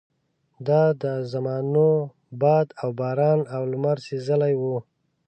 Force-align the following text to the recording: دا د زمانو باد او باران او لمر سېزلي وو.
دا 0.67 0.83
د 1.03 1.05
زمانو 1.31 1.89
باد 2.41 2.67
او 2.81 2.89
باران 2.99 3.39
او 3.55 3.61
لمر 3.71 3.97
سېزلي 4.07 4.53
وو. 4.61 4.77